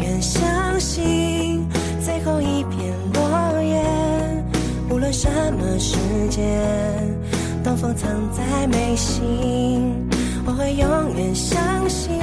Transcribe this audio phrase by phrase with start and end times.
[0.00, 1.66] 愿相信
[2.02, 3.82] 最后一片落叶，
[4.90, 5.96] 无论什么时
[6.30, 6.42] 间，
[7.62, 10.08] 东风藏在眉心。
[10.46, 12.18] 我会永远相信，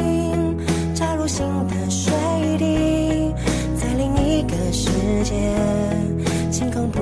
[0.96, 2.12] 插入心的水
[2.58, 3.34] 滴，
[3.80, 4.90] 在另一个世
[5.24, 5.34] 界，
[6.52, 7.00] 晴空不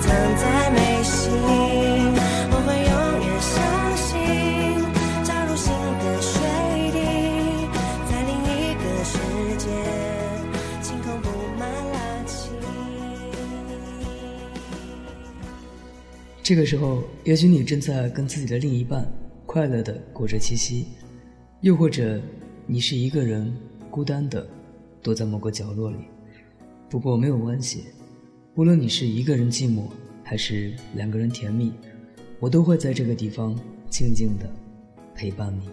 [0.00, 1.32] 藏在眉心。
[2.50, 2.92] 我会永
[3.24, 3.56] 远相
[3.96, 4.08] 信，
[5.24, 6.34] 插入新的水
[6.92, 6.98] 滴，
[8.08, 9.12] 在另一个世
[9.58, 9.66] 界，
[10.82, 11.28] 晴空布
[11.58, 11.98] 满拉。
[16.42, 19.06] 这个时候，也许你正在跟自己的另一半
[19.44, 20.86] 快乐的过着七夕，
[21.60, 22.18] 又或者
[22.66, 23.54] 你是一个人
[23.90, 24.48] 孤单的
[25.02, 25.98] 躲在某个角落里。
[26.88, 27.84] 不过没有关系，
[28.58, 29.84] 无论你是一个人寂寞，
[30.24, 31.72] 还是两个人甜蜜，
[32.40, 33.56] 我都会在这个地方
[33.88, 34.52] 静静的
[35.14, 35.68] 陪伴你。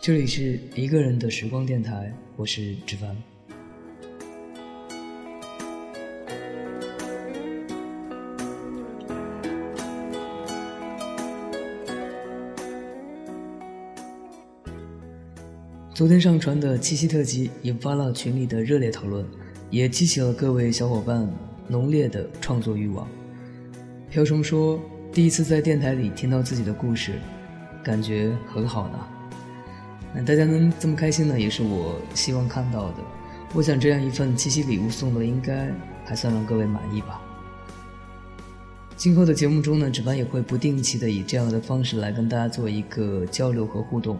[0.00, 3.16] 这里是一个人的时光电台，我是志凡。
[15.94, 19.24] 昨天上传的七夕特辑引发了群里的热烈讨论，
[19.74, 21.28] 也激起了各位小伙伴
[21.66, 23.08] 浓烈的创作欲望。
[24.08, 24.80] 瓢虫说
[25.10, 27.14] ：“第一次在电台里听到自己的故事，
[27.82, 28.98] 感觉很好呢。”
[30.14, 32.98] 那大家能这么开心呢，也是我希望看到的。
[33.52, 35.68] 我想这样一份七夕礼物送的，应该
[36.04, 37.20] 还算让各位满意吧。
[38.96, 44.16] 今后的节目中呢，值班也会不定期的以这样的方式来跟大家做一个交流和互动。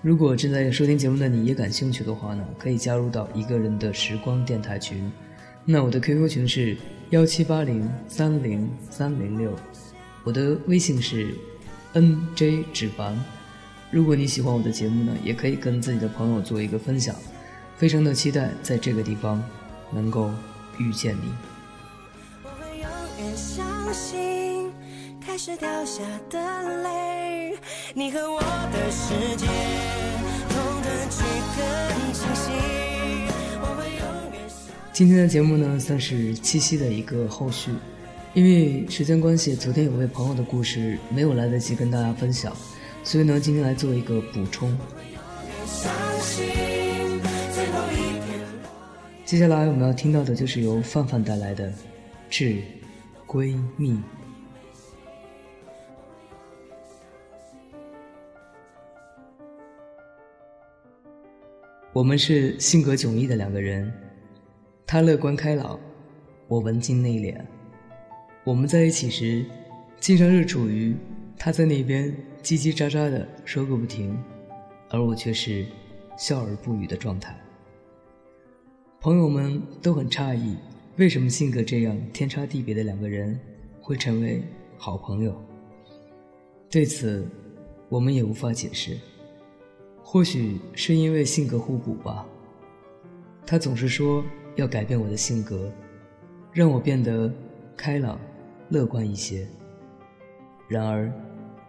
[0.00, 5.10] 如果正在收听节目的你也感兴趣的话呢，可以加入到一个人的时光电台群。
[5.64, 6.76] 那我的 QQ 群是
[7.10, 9.52] 幺七八零三零三零六，
[10.22, 11.34] 我的微信是
[11.94, 13.18] NJ 纸凡。
[13.90, 17.14] 如果你喜欢我的节目呢，也可以跟自己的朋友做一个分享。
[17.76, 19.42] 非常的期待在这个地方
[19.92, 20.30] 能够
[20.78, 21.32] 遇见你。
[22.44, 22.88] 我会永
[23.18, 24.37] 远相信，
[25.38, 27.54] 开始掉下的泪，
[27.94, 29.46] 你和我的世界，
[30.48, 31.22] 痛的去
[31.54, 32.50] 更清晰。
[34.92, 37.70] 今天的节目呢，算是七夕的一个后续，
[38.34, 42.52] 因为时间关系，昨天有位朋友的故事没有来得及跟大家分享，
[43.04, 44.76] 所以呢，今天来做一个补充。
[49.24, 51.68] 接下来我们要听到的就是由范范带来的
[52.28, 52.56] 《致
[53.24, 53.92] 闺蜜》。
[61.94, 63.90] 我们是性格迥异的两个人，
[64.86, 65.80] 他乐观开朗，
[66.46, 67.34] 我文静内敛。
[68.44, 69.44] 我们在一起时，
[69.98, 70.94] 经常是处于
[71.38, 74.16] 他在那边叽叽喳喳的说个不停，
[74.90, 75.66] 而我却是
[76.18, 77.34] 笑而不语的状态。
[79.00, 80.56] 朋友们都很诧异，
[80.96, 83.38] 为什么性格这样天差地别的两个人
[83.80, 84.42] 会成为
[84.76, 85.34] 好朋友？
[86.70, 87.26] 对此，
[87.88, 88.96] 我们也无法解释。
[90.10, 92.26] 或许是因为性格互补吧。
[93.44, 94.24] 他总是说
[94.56, 95.70] 要改变我的性格，
[96.50, 97.30] 让我变得
[97.76, 98.18] 开朗、
[98.70, 99.46] 乐观一些。
[100.66, 101.12] 然而，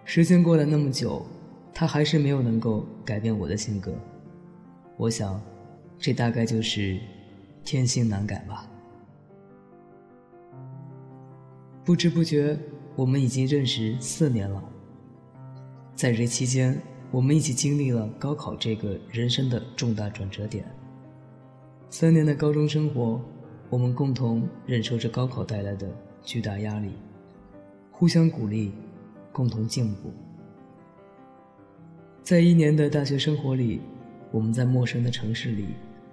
[0.06, 1.26] 时间过了那么久，
[1.74, 3.94] 他还是没有能够改变我的性格。
[4.96, 5.42] 我想，
[5.98, 6.98] 这大概就是
[7.66, 8.66] 天性难改吧。
[11.84, 12.58] 不知不觉，
[12.96, 14.64] 我们已经认识四年了。
[15.94, 20.66] 在这期间，我们一起经历了高考这个人生的重大转折点。
[21.90, 23.22] 三年的高中生活，
[23.70, 25.90] 我们共同忍受着高考带来的
[26.24, 26.92] 巨大压力，
[27.92, 28.72] 互相鼓励。
[29.32, 30.12] 共同进步。
[32.24, 33.80] 在一年的大学生活里，
[34.32, 35.68] 我们在陌生的城市里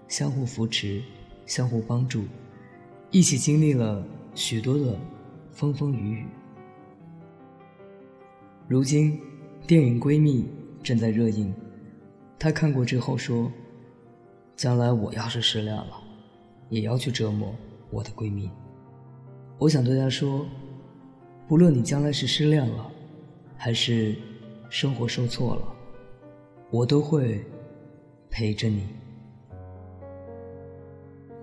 [0.06, 1.02] 相互扶持、
[1.46, 2.24] 相互帮助，
[3.10, 4.96] 一起经历了许多的
[5.50, 6.26] 风风雨雨。
[8.68, 9.18] 如今，
[9.66, 10.42] 电影《闺蜜》
[10.86, 11.52] 正在热映，
[12.38, 13.50] 她看过之后说
[14.54, 16.00] ：“将来我要是失恋了，
[16.68, 17.52] 也要去折磨
[17.90, 18.48] 我的闺蜜。”
[19.58, 20.46] 我想对她说
[21.48, 22.88] ：“不论你将来是失恋了。”
[23.58, 24.14] 还是
[24.68, 25.62] 生活受挫了，
[26.70, 27.42] 我都会
[28.30, 28.86] 陪着你。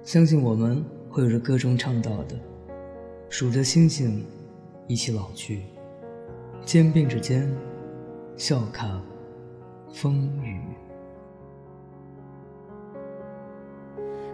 [0.03, 2.39] 相信我们会有着歌中唱到的，
[3.29, 4.23] 数着星星，
[4.87, 5.63] 一起老去，
[6.63, 7.51] 肩并着肩，
[8.37, 9.01] 笑看
[9.93, 10.59] 风雨。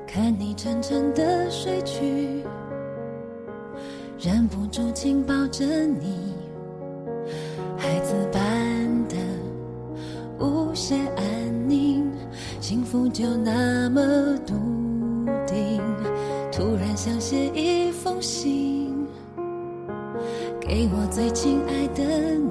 [0.07, 2.43] 看你沉沉的睡去，
[4.17, 6.33] 忍不住紧抱着你。
[7.77, 8.41] 孩子般
[9.07, 9.15] 的
[10.39, 12.09] 无限安宁，
[12.59, 14.01] 幸福就那么
[14.47, 14.55] 笃
[15.45, 15.81] 定。
[16.51, 19.07] 突然想写一封信，
[20.59, 22.48] 给我最亲爱的你，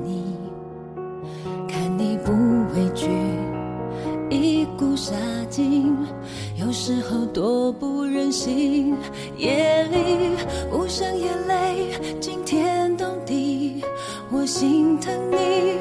[9.36, 10.36] 夜里
[10.72, 13.84] 无声眼泪惊天动地。
[14.30, 15.78] 我心疼你，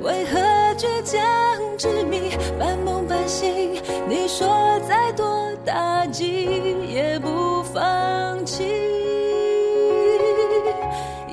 [0.00, 0.38] 为何
[0.76, 1.18] 倔强
[1.76, 3.74] 执迷，半梦半醒？
[4.08, 4.46] 你说
[4.88, 5.26] 再多
[5.64, 8.64] 打击也不放弃。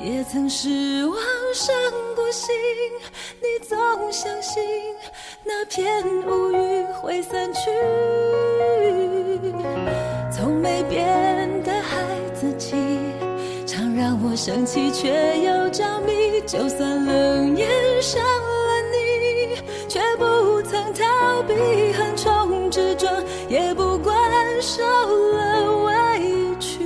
[0.02, 1.16] 也曾失望
[1.52, 1.74] 伤
[2.14, 2.54] 过心，
[3.40, 3.76] 你总
[4.12, 4.62] 相信
[5.44, 7.70] 那片乌云会散去。
[10.62, 12.04] 没变的孩
[12.34, 12.76] 子气，
[13.66, 15.08] 常让我生气却
[15.40, 16.40] 又着迷。
[16.46, 17.68] 就算冷眼
[18.00, 19.56] 伤了你，
[19.88, 21.54] 却不曾逃避
[21.92, 23.12] 横冲直撞，
[23.48, 24.14] 也不管
[24.60, 26.78] 受了委屈，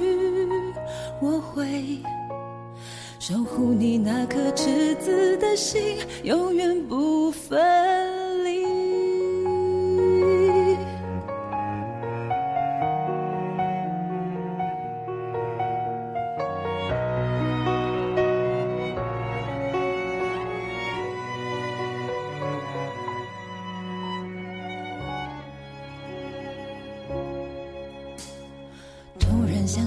[1.20, 1.98] 我会
[3.18, 8.19] 守护你那颗赤子的心，永远不分。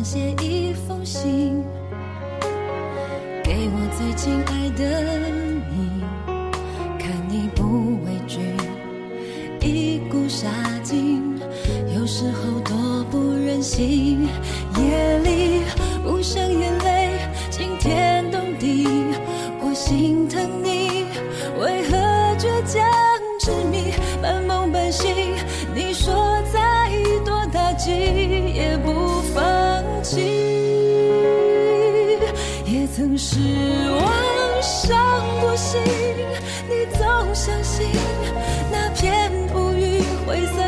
[0.03, 1.63] 写一封信，
[3.41, 4.83] 给我最亲爱的
[5.72, 6.03] 你，
[7.00, 8.41] 看你不畏惧
[9.65, 10.50] 一股杀
[10.83, 11.24] 劲，
[11.95, 14.27] 有时候多不忍心。
[14.77, 15.62] 夜里
[16.05, 17.17] 无声眼泪
[17.50, 18.86] 惊天动地，
[19.62, 20.62] 我心疼
[32.95, 33.39] 曾失
[33.89, 34.95] 望伤
[35.41, 35.81] 过心，
[36.69, 37.01] 你总
[37.33, 37.88] 相信
[38.71, 40.62] 那片乌云会散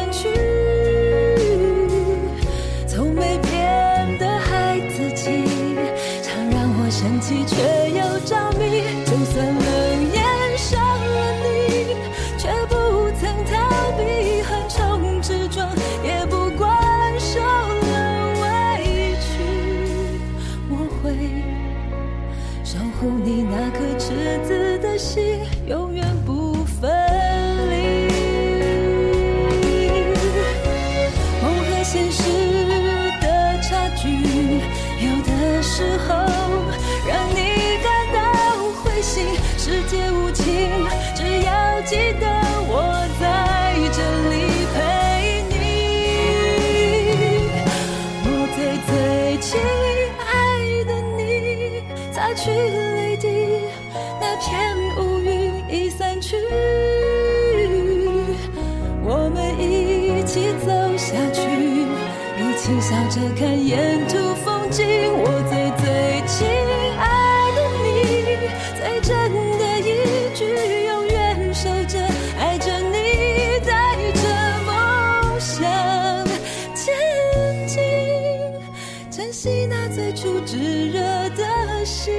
[54.55, 56.37] 那片乌云已散去，
[59.03, 61.41] 我们一起走下去，
[62.39, 64.85] 一起笑着看沿途风景。
[65.11, 65.85] 我最最
[66.25, 66.47] 亲
[66.97, 67.03] 爱
[67.55, 67.85] 的你，
[68.79, 69.11] 最真
[69.59, 69.83] 的一
[70.33, 70.39] 句，
[70.85, 71.99] 永远守着，
[72.39, 72.95] 爱着你，
[73.65, 73.73] 带
[74.13, 74.23] 着
[74.65, 74.69] 梦
[75.39, 75.53] 想
[76.73, 76.95] 前
[77.67, 77.83] 进，
[79.11, 80.57] 珍惜那最初炙
[80.91, 82.13] 热的心，